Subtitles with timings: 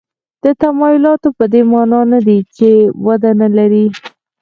[0.43, 2.69] دا تمایلات په دې معنا نه دي چې
[3.05, 3.85] وده نه لري.